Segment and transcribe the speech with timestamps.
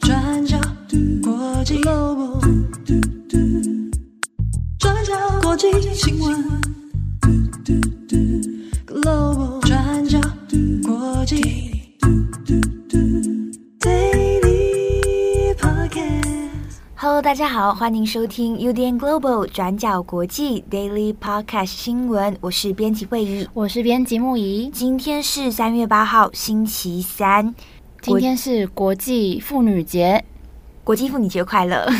[0.00, 0.56] 转角
[1.22, 2.40] 国际 Global，
[4.78, 6.75] 转角国际新闻。
[17.16, 22.36] Hello，大家好，欢迎收听 UDN Global 转角国际 Daily Podcast 新闻。
[22.42, 24.68] 我是编辑慧仪，我是编辑木仪。
[24.68, 27.54] 今天是三月八号，星期三。
[28.02, 30.22] 今天是国际妇女节，
[30.84, 31.90] 国际妇女节快乐！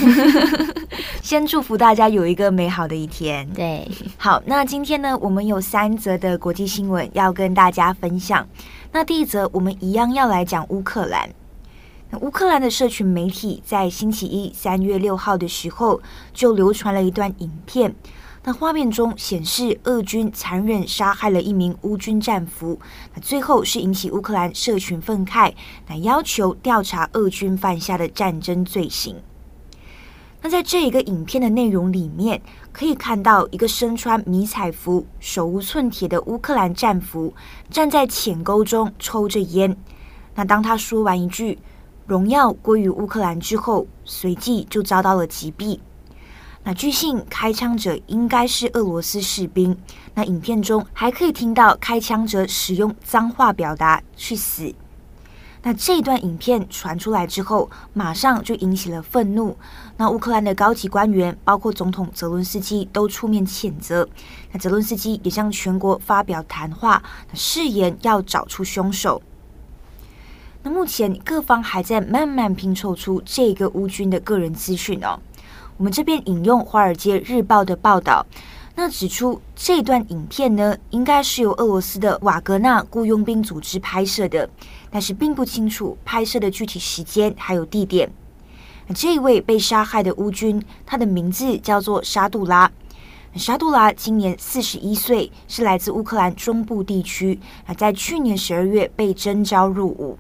[1.25, 3.49] 先祝福大家有一个美好的一天。
[3.55, 8.47] 对，好，那今天呢，我们有三则的国际新闻要跟大家分享。
[8.93, 11.27] 那第一则，我们一样要来讲乌克兰。
[12.21, 16.01] 乌克兰的社群媒体在星期一三月六号的时候，
[16.33, 17.95] 就流传了一段影片。
[18.45, 22.79] 那画面中显示，俄军残忍杀害了一名乌军战俘。
[23.13, 25.53] 那最后是引起乌克兰社群愤慨，
[25.89, 29.17] 那要求调查俄军犯下的战争罪行。
[30.41, 32.41] 那在这一个影片的内容里面，
[32.73, 37.35] 可以看到一个身穿迷彩服、手无寸铁的乌克兰战俘
[37.69, 39.77] 站在浅沟中抽着烟。
[40.37, 41.59] 那当他说完一句
[42.07, 45.81] “荣耀归于乌克兰”之后，随即就遭到了击毙。
[46.63, 49.77] 那据信开枪者应该是俄罗斯士兵。
[50.15, 54.75] 那影片中还可以听到开枪者使用脏话表达“去死”。
[55.63, 59.57] 那这段影片传出来之后，马上就引起了愤怒。
[59.97, 64.09] 那乌克兰的高级官员，包括总统泽伦斯基，都出面谴责。
[64.53, 67.03] 那泽伦斯基也向全国发表谈话，
[67.35, 69.21] 誓言要找出凶手。
[70.71, 75.19] 目前各方还在慢慢拼凑出这个乌军的个人资讯哦。
[75.77, 78.25] 我们这边引用《华尔街日报》的报道，
[78.75, 84.49] 那指出这段影片呢，应该是由俄罗斯的瓦格纳雇佣兵组织拍摄的，
[84.91, 88.11] 但是并不清楚拍摄的具体时间还有地点。
[88.95, 92.71] 这一位被杀害的乌军，他的名字叫做沙杜拉。
[93.35, 97.39] 沙杜拉今年四十一岁，是来自乌克兰中部地区。
[97.67, 100.17] 啊，在去年十二月被征召入伍。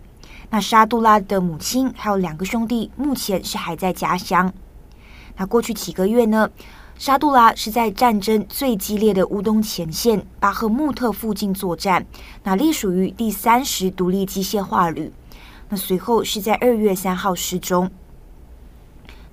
[0.50, 4.52] 那沙杜拉的母亲还有两个兄弟，目前是还在家乡。
[5.36, 6.48] 那过去几个月呢，
[6.96, 12.06] 沙杜拉是在战争最激烈的乌东前线巴赫穆特附近作战，
[12.44, 15.12] 那隶属于第三十独立机械化旅。
[15.68, 17.90] 那随后是在二月三号失踪。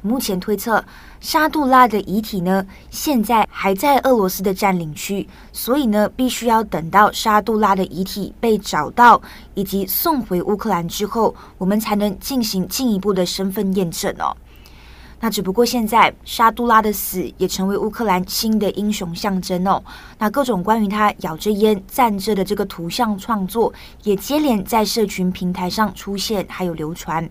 [0.04, 0.84] 目前推测，
[1.22, 9.20] 沙杜拉的遗体呢，现在还在俄罗斯的占领区，所以呢，必须要等到沙杜拉的遗体被找到
[9.54, 14.36] 以及送回乌克兰之后，我们才能进行进一步的身份验证哦。
[15.22, 19.82] 那只不过现在沙杜拉的死也成为乌克兰新的英雄象征哦。
[20.20, 27.30] 那各种关于他咬着烟站着的这个图像创作也接连在社群平台上出现，还有流传。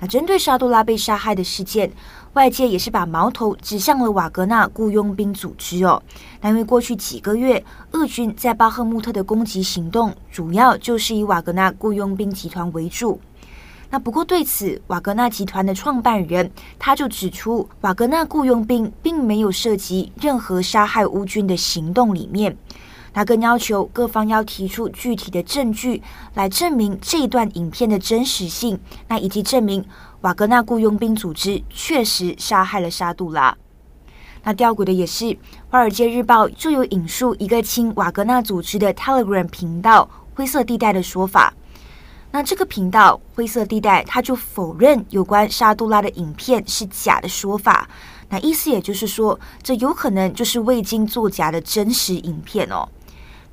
[0.00, 1.90] 那针对沙杜拉被杀害的事件，
[2.34, 6.02] 外界也是把矛头指向了瓦格纳雇佣兵组织哦。
[6.40, 13.20] 那因为过去几个月俄军在巴赫穆特的攻击行动，主要就是以瓦格纳雇佣兵集团为主。
[13.90, 22.56] 那不过对此，瓦格纳集团的创办人他就指出，瓦格纳雇佣兵并没有涉及任何杀害乌军的行动里面。
[23.18, 26.00] 他更要求各方要提出具体的证据
[26.34, 29.84] 来证明这一段影片的真实性，那以及证明
[30.20, 33.56] 瓦格纳雇佣兵组织确实杀害了沙杜拉。
[34.44, 35.24] 那吊诡的也是，
[35.68, 41.52] 《华尔街日报》就有引述一个亲瓦格纳组织的 Telegram 频道“灰色地带”的说法。
[42.30, 47.88] 那这个频道灰色地带，他就否认有关沙杜拉的影片是假的说法。
[48.28, 52.88] 那意思也就是说，这有可能就是未经作假的真实影片哦。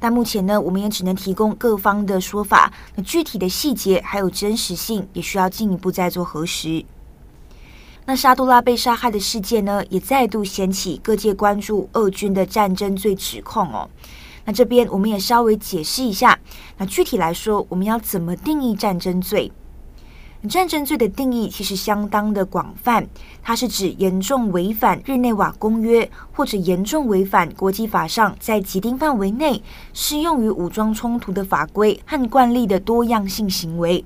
[0.06, 6.86] 那目前呢，我们也只能提供各方的说法，那具体的细节还有真实性，也需要进一步再做核实。
[8.06, 13.90] 那沙杜拉被杀害的事件呢，也再度掀起各界关注俄军的战争罪指控哦。
[14.46, 16.38] 那这边我们也稍微解释一下。
[16.78, 19.52] 那具体来说，我们要怎么定义战争罪？
[20.46, 23.08] 战争罪的定义其实相当的广泛，
[23.42, 29.62] 它是指严重违反日内瓦公约或者严重违反国际法上在既定范围内
[29.94, 34.04] 适用于武装冲突的法规和惯例的多样性行为。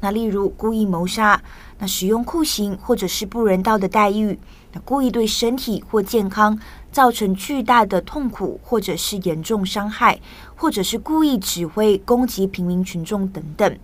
[0.00, 1.40] 那例如故意谋杀，
[1.78, 4.36] 那使用酷刑或者是不人道的待遇，
[4.72, 6.58] 那故意对身体或健康
[6.90, 10.18] 造成巨大的痛苦或者是严重伤害，
[10.56, 13.78] 或者是故意指挥攻击平民群众等等。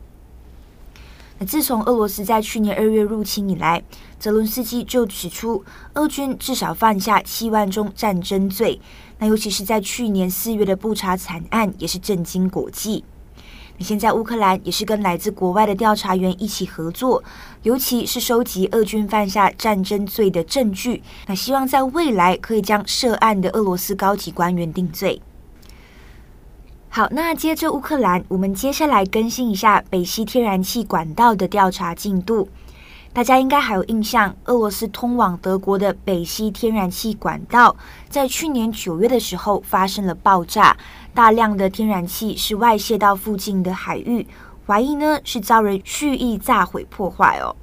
[1.39, 3.83] 那自从俄罗斯在去年二月入侵以来，
[4.19, 5.65] 泽伦斯基就指出，
[5.95, 8.81] 俄军至少犯下七万宗战争罪。
[9.19, 13.05] 那尤其是在去年四月的布查惨案，也是震惊国际。
[13.79, 17.23] 现在乌克兰也是跟来自国外的调查员一起合作，
[17.63, 25.23] 尤其是收集俄军犯下战争罪的证据，那希望在未来可以将涉案的俄罗斯高级官员定罪。
[26.91, 32.49] 好，那接着乌克兰，我们接下来更新一下北溪天然气管道的调查进度。
[33.13, 37.77] 大家应该还有印象，俄罗斯通往德国的北溪天然气管道
[38.09, 40.77] 在去年九月的时候发生了爆炸，
[41.15, 44.27] 大量的天然气是外泄到附近的海域，
[44.67, 47.55] 怀疑呢是遭人蓄意炸毁破坏哦。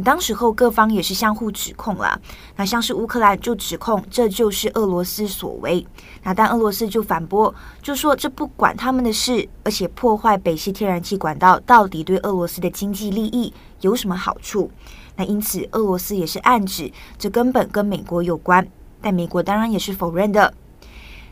[0.00, 2.18] 当时候各方也是相互指控啦，
[2.56, 5.86] 那像是乌克兰就指控这就是俄罗斯所为，
[6.22, 14.70] 那但俄罗斯就反驳，就说这不管他们的事，而且破坏北溪天然气管道到底对俄罗斯的经济利益有什么好处？
[15.16, 18.66] 那因此俄罗斯也是暗指这根本跟美国有关，
[19.00, 20.54] 但美国当然也是否认的。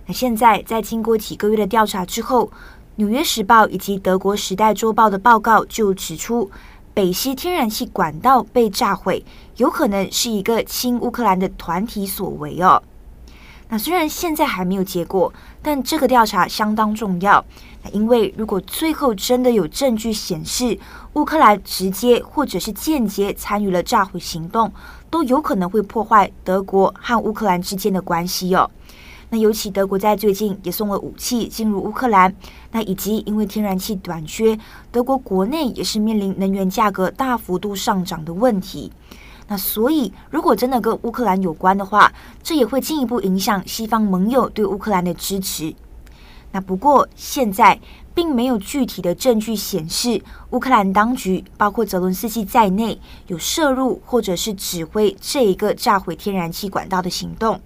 [0.07, 2.47] 那现在在经过几个月的调查之后，
[2.97, 6.51] 《纽约时报》以及德国《时代周报》的报告就指出。
[6.99, 9.25] 北溪天然气管道被炸毁，
[9.59, 12.83] 有可能是一个亲乌克兰的团体所为哦。
[13.69, 17.45] 那虽然现在还没有结果，但这个调查相当重要。
[17.85, 20.77] 那因为如果最后真的有证据显示
[21.13, 24.73] 乌克兰直接或者是间接参与了炸毁行动，
[25.09, 28.69] 都有可能会破坏德国和乌克兰之间的关系哦。
[29.31, 32.35] 那尤其德国在最近也送了武器进入乌克兰，
[32.73, 34.59] 那以及因为天然气短缺，
[34.91, 38.91] 德国国内也是面临能源价格大幅度上涨的问题。
[39.47, 45.75] 那所以如果真的跟乌克兰有关的话，这也会进一步影响西方盟友对乌克兰的支持。
[46.53, 47.79] 那不过现在
[48.15, 57.61] 并没有具体的证据显示乌克兰当局，包括泽伦斯基在内，有涉入或者是指挥这一个炸毁天然气管道的行动。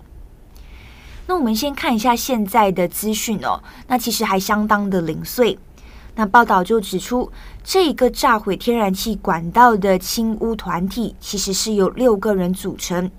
[1.33, 5.59] 那我们先看一下现在的资讯哦，那其实还相当的零碎。
[6.15, 7.33] 那报道就指出，
[7.65, 13.11] 这个炸毁天然气管道的清污团体其实是由六个人组成。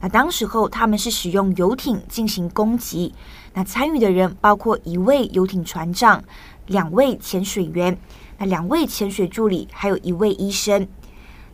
[0.00, 3.14] 那当时候他们是使用游艇进行攻击，
[3.54, 6.20] 那参与的人包括一位游艇船长、
[6.66, 7.96] 两位潜水员、
[8.38, 10.88] 那两位潜水助理，还有一位医生。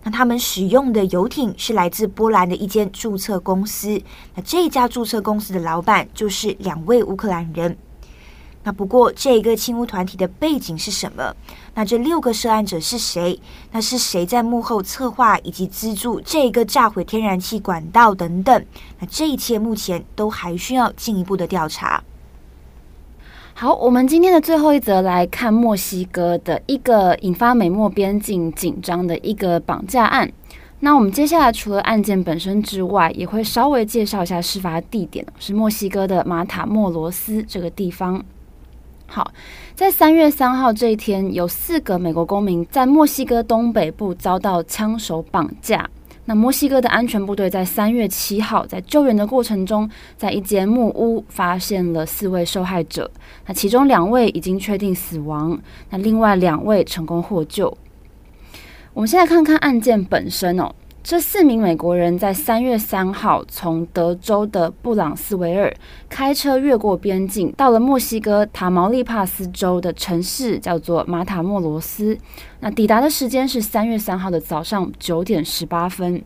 [0.06, 4.00] 那他们使用的游艇是来自波兰的一间注册公司。
[4.36, 7.76] 那这家注册公司的老板就是两位乌克兰人。
[8.62, 11.34] 那不过这个亲乌团体的背景是什么？
[11.74, 13.40] 那这六个涉案者是谁？
[13.72, 18.64] 那是谁在幕后策划以及资助这个炸毁天然气管道等等？
[19.00, 22.00] 那这一切目前都还需要进一步的调查。
[23.58, 30.30] 好，我们今天的最后一则来看墨西哥的一个引发美墨边境紧张的一个绑架案。
[30.80, 38.22] 那我们接下来除了案件本身之外，也会稍微介绍一下事发地点，是墨西哥的马塔莫罗斯这个地方。
[39.06, 39.32] 好，
[39.74, 45.88] 在三月三号这一天，有四个美国公民在墨西哥东北部遭到枪手绑架。
[46.26, 53.10] 那墨西哥的安全部队在三月七号在救援的过程中，在一间木屋发现了四位受害者。
[53.46, 55.58] 那其中两位已经确定死亡，
[55.90, 57.76] 那另外两位成功获救。
[58.92, 60.74] 我们先来看看案件本身哦。
[61.06, 65.72] 这四名美国人在三月三号从德州的布朗斯维尔
[66.08, 72.18] 开车越过边境，到了墨西哥塔毛利帕斯州的城市，叫做马塔莫罗斯。
[72.58, 76.20] 那抵达的时间是三月三号的早上九点十八分。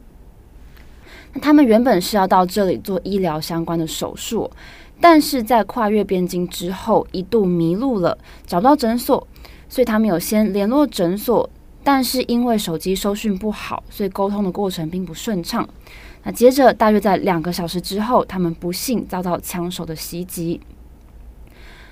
[1.34, 4.50] 那他们原本是要到这里做医疗相关的手术，
[4.98, 8.16] 但是在跨越边境之后一度迷路了，
[8.46, 9.28] 找不到诊所，
[9.68, 11.50] 所以他们有先联络诊所。
[11.82, 15.68] 但是因为手机收讯不好，所以沟通的过程并不顺畅。
[16.22, 20.60] 那接着大约在两个小时之后，他们不幸遭到枪手的袭击。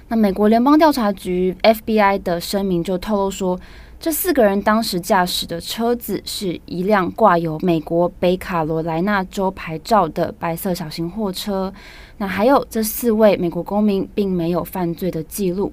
[0.09, 3.59] 那美国联邦调查局 FBI 的声明就透露说，
[3.99, 11.73] 这四个人当时驾驶的车子是一辆挂有美国北卡罗来纳州牌照的白色小型货车。
[12.19, 15.73] 那还有这四位美国公民并没有犯罪的记录。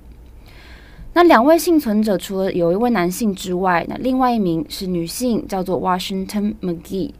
[1.17, 7.11] 那两位幸存者除了有一位男性之外，那另外一名是女性，叫做 Washington McGee。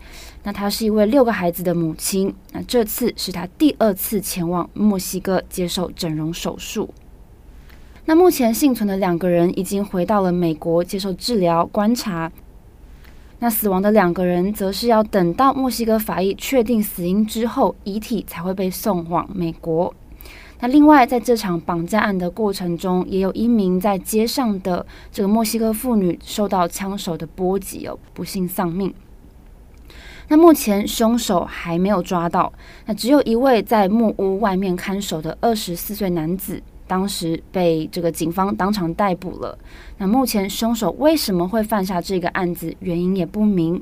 [0.44, 2.36] 那她是一位六个孩子的母亲。
[2.52, 6.90] 那这次是她第二次前往墨西哥接受整容手术。
[8.04, 12.30] 那目前幸存的两个人已经回到了美国接受治疗观察。
[13.40, 19.94] 那死亡的两个人则是要等到墨西哥法医确定死因之后，遗体才会被送往美国。
[20.66, 28.92] 那另外，在这场绑架案的过程中，也有一名在街上的这个墨西哥妇女受到枪手的波及哦，不幸丧命。
[30.28, 32.52] 那目前凶手还没有抓到，
[32.88, 39.56] 那只有一位在木屋外面看守的二十四岁男子，当时被这个警方当场逮捕了。
[40.00, 43.80] 那目前凶手为什么会犯下这个案子，原因也不明。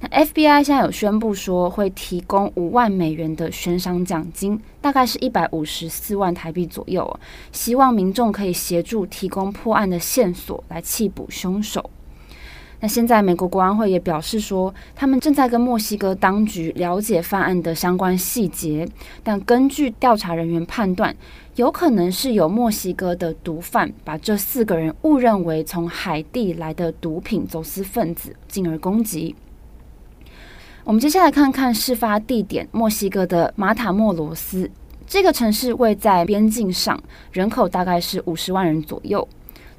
[0.00, 7.18] 那 FBI 现在有宣布说会提供五万美元的悬赏奖金，大概是一百五十四万台币左右，
[7.50, 11.90] 希望民众可以协助提供破案的线索来缉捕凶手。
[12.80, 18.88] 那现在美国国安会也表示说，他们正在跟墨西哥当局了解犯案的相关细节，
[19.24, 21.12] 但根据调查人员判断，
[21.56, 29.34] 有可能是有墨西哥的毒贩把这四个人误认为从海地来的毒品走私分子，进而攻击。
[30.88, 34.70] 我们接下来看看事发地点——墨西哥的马塔莫罗斯。
[35.06, 36.98] 这个城市位在边境上，
[37.30, 39.28] 人口大概是五十万人左右。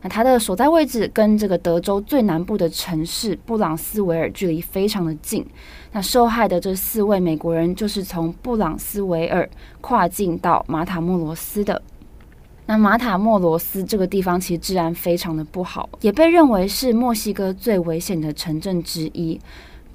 [0.04, 5.44] 那它的所在位置跟这个德州最南部的城市布朗斯维尔距离非常的近。
[5.94, 9.50] 那受害的这四位美国人就是从布朗斯维尔
[9.82, 11.82] 跨境到马塔莫罗斯的。
[12.68, 19.42] 那马塔莫罗斯这个地方其实治安非常的不好，也被认为是墨西哥最危险的城镇之一。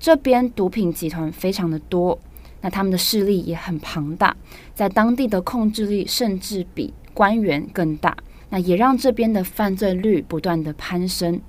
[0.05, 2.19] 这边毒品集团非常的多，
[2.61, 4.37] 那他们的势力也很庞大，
[4.75, 8.15] 在当地的控制力甚至比官员更大，
[8.51, 11.41] 那也让这边的犯罪率不断的攀升。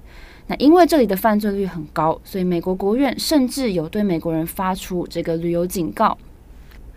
[0.47, 6.17] 那因为这里的犯罪率很高，所以美国国务院甚至有对美国人发出这个旅游警告。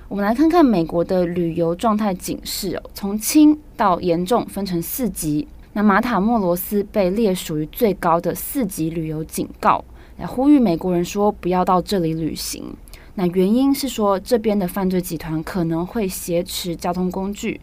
[0.07, 5.49] 我们来看看美国的旅游状态警示哦，从轻到严重分成四级。
[5.73, 9.85] 那马塔莫罗斯被列属于最高的四级旅游警告。
[10.19, 12.75] 来呼吁美国人说不要到这里旅行。
[13.15, 17.61] 那原因是说，这边的犯罪集团可能会挟持交通工具，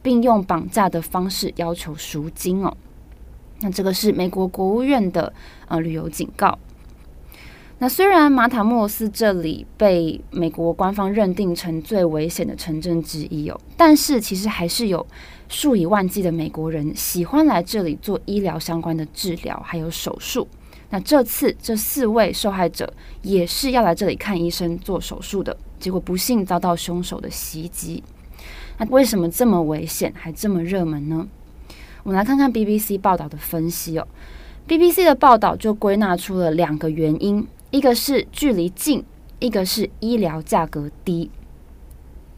[0.00, 2.74] 并用绑架的方式要求赎金哦。
[3.60, 5.32] 那这个是美国国务院的
[5.68, 6.58] 呃旅游警告。
[7.78, 15.06] 那虽然马塔莫斯这里被美国官方认定成最危险的城镇之一哦，但是其实还是有
[15.48, 20.46] 数以万计的美国人喜欢来这里做医疗相关的治疗，还有手术。
[20.94, 22.88] 那这次这四位受害者
[23.22, 28.00] 也是要来这里看医生做手术的，结果不幸遭到凶手的袭击。
[28.78, 31.26] 那为什么这么危险，还这么热门呢？
[32.04, 34.06] 我们来看看 BBC 报道的分析哦。
[34.68, 39.04] BBC 的报道就归纳出了两个原因，一个是距离近，
[39.40, 41.28] 一个是医疗价格低。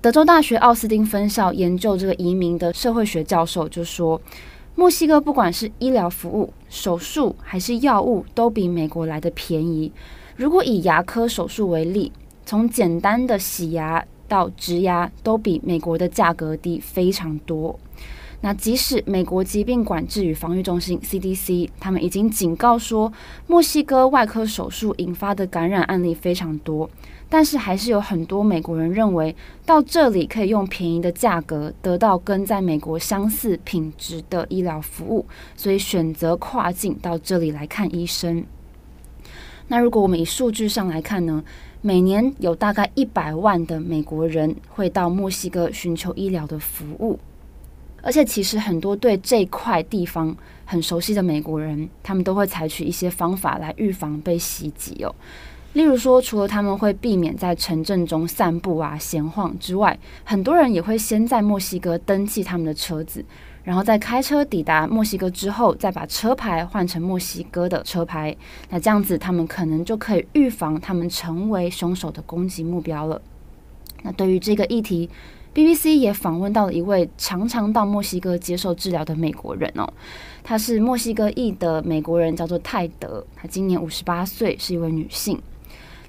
[0.01, 4.19] 德州大学奥斯汀分校研究这个移民的社会学教授就说，
[4.79, 9.91] 墨西哥不管是医疗服务、手术还是药物，都比美国来的便宜。
[10.37, 12.13] 如果以牙科手术为例，
[12.45, 17.81] 从简单的洗牙到植牙，都比美国的价格低非常多。
[18.43, 23.11] 那即使美国疾病管制与防御中心 （CDC） 他们已经警告说，
[23.47, 26.89] 墨西哥外科手术引发的感染案例非常多。
[27.29, 38.45] 但是还是有很多美国人认为到这里可以用便宜的价格得到跟在美国相似品质的医疗服务，所以选择跨境到这里来看医生。
[39.69, 41.43] 那如果我们以数据上来看呢，
[41.83, 47.19] 每年有大概一百万的美国人会到墨西哥寻求医疗的服务，
[48.03, 55.13] 而且其实很多对这块地方很熟悉的美国人，他们都会采取一些方法来预防被袭击哦。
[55.77, 63.23] 例如说，除了他们会避免在城镇中散步啊、闲晃之外，很多人也会先在墨西哥登记他们的车子，
[63.63, 68.35] 然后在开车抵达墨西哥之后，再把车牌换成墨西哥的车牌。
[68.71, 73.21] 那这样子，他们可能就可以预防他们成为凶手的攻击目标了。
[74.03, 75.11] 那对于这个议题
[75.55, 79.87] ，BBC 也访问到了一位常常到墨西哥接受治疗的美国人哦，
[80.43, 85.39] 他是墨西哥裔的美国人，叫做泰德，他今年五十八岁，是一位女性。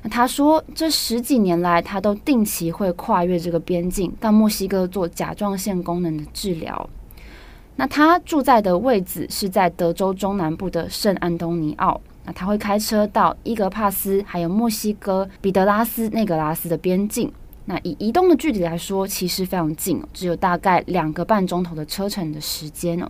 [0.04, 6.90] 那他说，这十几年来，他都定期会跨越这个边境到墨西哥做甲状腺功能的治疗。
[7.76, 12.00] 那他住在的位置是在德州中南部的圣安东尼奥。
[12.26, 17.32] 那他会开车到伊格帕斯，还有墨西哥彼得拉斯内格拉斯的边境。
[17.66, 23.10] 那以移动的距离来说，其实非常近，只有大概两个半钟头的车程的时间哦。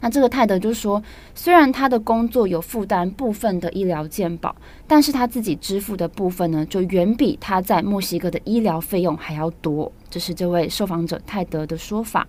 [0.00, 1.02] 那这个泰德就说，
[1.34, 4.54] 虽然他的工作有负担部分的医疗健保，
[4.86, 9.90] 但是他自己支付的部分呢，就远比他在墨西哥的医疗费用还要多。
[10.10, 12.26] 这是这位受访者泰德的说法。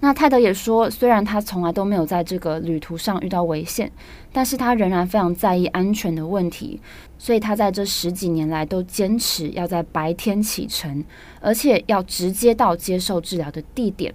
[0.00, 3.90] 那泰德也说，虽然他从来都没有在这个旅途上遇到危险，
[4.32, 6.78] 但是他仍然非常在意安全的问题，
[7.16, 11.02] 所以他在这十几年来都坚持要在白天启程，
[11.40, 14.14] 而且要直接到接受治疗的地点。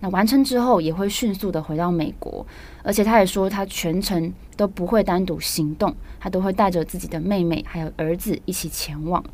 [0.00, 2.46] 那完成之后也会迅速的回到美国，
[2.82, 9.24] 而且他也说他全程都不会单独行动，他都会带着自己的妹妹还有儿子一起前往。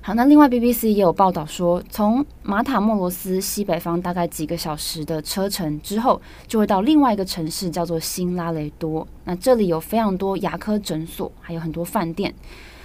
[0.00, 9.04] 好，那另外 BBC 也有报道说，从马塔莫罗斯西北方大概几个小时的车程之后，就会到另外一个城市，叫做新拉雷多。
[9.24, 12.32] 那这里有非常多牙科诊所，还有很多饭店，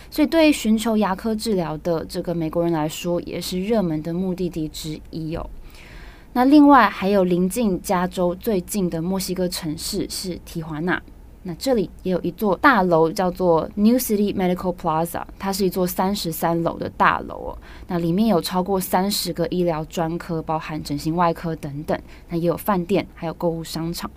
[0.09, 5.47] 所以对寻求牙科治疗的这个美国人来说，也是热门的目的地之一哦。
[6.33, 11.01] 那另外还有临近加州最近的墨西哥城市是提华纳。
[11.43, 17.57] 那这里也有一座大楼，叫做 New City Medical Plaza，它是一座三十三楼的大楼哦。
[17.87, 21.99] 那里面有超过三十个医疗专科，包含整形外科等等。
[22.29, 24.09] 那也有饭店，还有购物商场。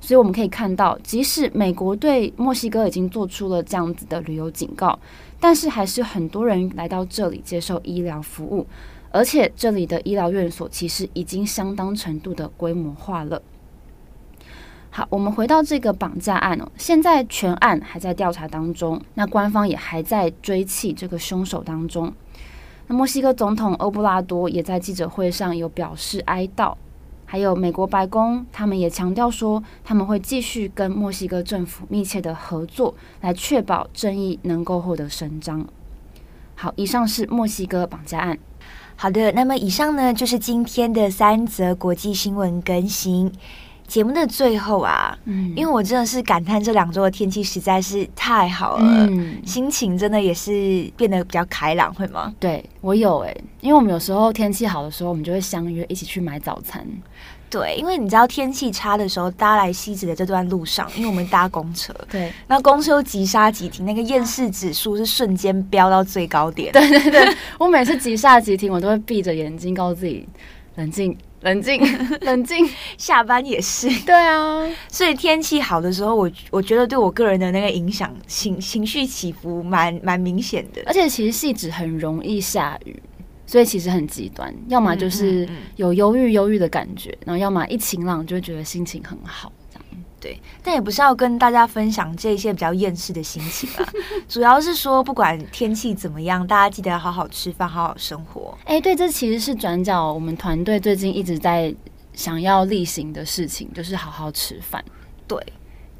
[0.00, 4.98] 所以我们可以看到，即使美国对墨西哥已经做出了这样子的旅游警告，
[5.38, 8.66] 但是还是很多人来到这里接受医疗服务，
[9.14, 13.40] 而且这里的医疗院所其实已经相当程度的规模化了。
[14.90, 22.12] 好，我们回到这个绑架案哦，现在全案还在调查当中，那官方也还在追缉这个凶手当中。
[22.88, 26.74] 那墨西哥总统欧布拉多也在记者会上有表示哀悼，
[27.24, 35.64] 还有美国白宫他们也强调说，他们会继续跟墨西哥政府密切的合作，来确保正义能够获得伸张。
[36.56, 38.36] 好，以上是墨西哥绑架案。
[38.96, 43.30] 好的，那么以上呢就是今天的三则国际新闻更新。
[43.86, 52.34] 节目的最后啊，嗯，因为我真的是感叹这两周的天气实在是太好了，嗯，心情真的也是变得比较开朗，会吗？
[52.40, 56.82] 对，我有哎、欸，因为我们有时候天气好的时候，我们就会相约一起去买早餐。
[57.54, 66.72] 对，因为你知道天气差的时候，搭来汐止的这段路上，因为我们搭公车， 对，那公车又急刹急停，那个厌世指数是瞬间飙到最高点。
[66.72, 70.26] 对对对，我每次急刹急停，我都会闭着眼睛告诉自己
[70.74, 71.16] 冷静。
[71.42, 71.78] 冷静，
[72.22, 72.66] 冷静。
[72.96, 73.86] 下班也是。
[74.06, 80.82] 对啊，所以天气好的时候，我我觉得对我个人的那个影响，情情绪起伏蛮蛮明显的。
[80.86, 82.98] 而且其实汐止很容易下雨，
[83.46, 89.52] 所以其实很极端，要么就是有忧郁忧郁的感觉，然后要么一晴朗就会觉得心情很好。
[90.20, 93.86] 对，但也不是要跟大家分享这些比较厌世的心情啊，
[94.26, 98.56] 主要是说不管天气怎么样，大家记得要好好吃饭，好好生活。
[98.64, 101.74] 哎，对，这其实是转角我们团队最近一直在
[102.14, 104.82] 想要例行的事情，就是好好吃饭。
[105.28, 105.38] 对，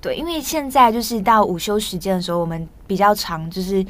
[0.04, 3.84] 对，因为现在就是到午休时间的时候，我们比较长就是。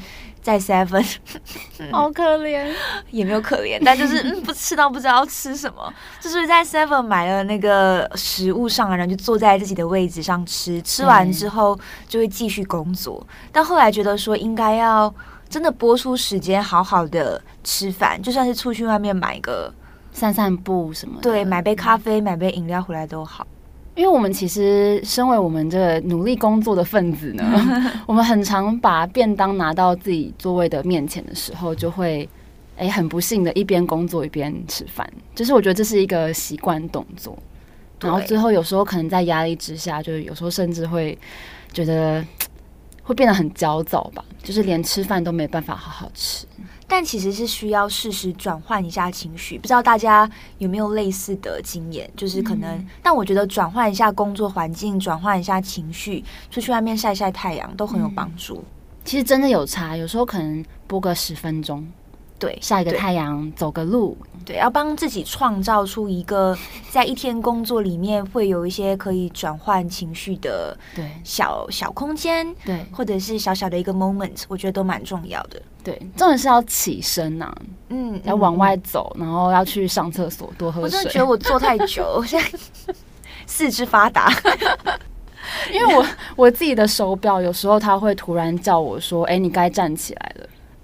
[0.45, 1.03] 在 seven，
[1.91, 2.71] 好可怜，
[3.09, 11.75] 也没有可怜，但就是嗯，不吃到不知道吃什么，就是在 seven 买了那个食物上来，然后就坐在自己的位置上吃，吃完之后
[12.07, 13.25] 就会继续工作。
[13.51, 15.11] 但后来觉得说应该要
[15.49, 19.73] 真的播出时间好好的吃饭，就算是出去外面买个
[20.11, 23.47] 散散步什么的，对，买杯咖啡、买杯饮料回来都好。
[23.95, 27.43] 因为我们其实身为我们这个努力工作的分子呢，
[28.05, 32.27] 我们很常把便当拿到自己座位的面前的时候，就会
[32.75, 37.37] 哎很不幸的一边工作一边吃饭，就是我觉得这是一个习惯动作，
[38.01, 41.17] 然后最后有时候可能在压力之下，就是有时候甚至会
[41.71, 42.21] 觉得
[43.01, 46.45] 会变得很焦躁吧，就是连吃饭都没办法好好吃。
[46.87, 52.09] 但其实是需要适时转换一下情绪，不知道大家有没有类似的经验？
[52.15, 58.65] 就是可能，嗯、但我觉得转换一下工作环境，转换一下情绪，出去外面晒晒太阳都很有帮助，嗯。
[59.03, 61.85] 其实真的有差，有时候可能播个十分钟。
[62.37, 66.57] 对，晒个太阳，走个路，对，要帮自己创造出一个
[66.91, 71.09] 在一天工作里面会有一些可以转换情绪的对。
[71.23, 75.61] 小小空间，对，或者是小小的一个 moment，我觉得都蛮重要的。
[75.83, 77.57] 对，重点是要起身呐、啊，
[77.89, 80.83] 嗯，要往外走，然后要去上厕所，多喝水。
[80.83, 82.59] 我真的觉得我坐太久， 我现在
[83.47, 84.29] 四肢发达，
[85.71, 90.34] 因为我 我自己的手表有时候它会突然叫我说：“哎、欸，你该站起来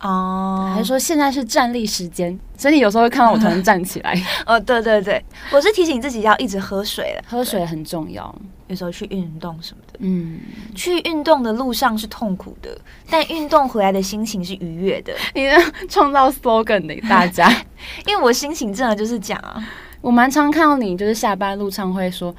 [0.02, 4.20] 了。”哦，还说现在是站立时间，所以你有时候会看到我突然站起来。
[4.46, 8.34] 哦，对对对，我是提醒自己要一直喝水了，喝水很重要。
[8.68, 10.40] 有时候去运动什么的，嗯，
[10.74, 12.76] 去运动的路上是痛苦的，
[13.10, 15.14] 但运动回来的心情是愉悦的。
[15.36, 15.58] 你呢？
[15.90, 17.50] 创造 slogan 给大家，
[18.08, 19.62] 因为我心情真的就是讲啊，
[20.00, 22.34] 我蛮常看到你就是下班路上会说。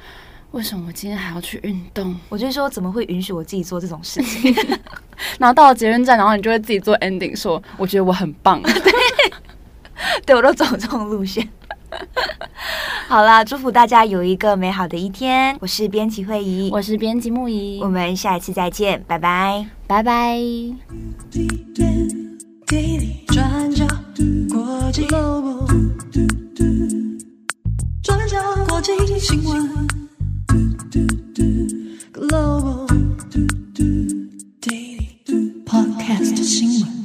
[0.53, 2.15] 为什么我今天还要去运动？
[2.29, 4.55] 我就说怎么会允许我自己做这种事情？
[5.39, 8.61] 然后到了捷运站，然后你就会自己做 ending，说我觉得我很棒。
[8.61, 8.93] 对，
[10.27, 11.49] 对我都走这种路线。
[13.09, 15.57] 好啦，祝福大家有一个美好的一天。
[15.59, 20.37] 我是编辑惠仪，我是编辑木仪，我们下一次再见，拜拜，拜拜。
[23.27, 23.87] 转角
[24.51, 25.07] 国际，
[28.03, 30.02] 转角国际新闻。
[30.93, 32.85] Global
[34.61, 37.02] Daily Podcast 新闻。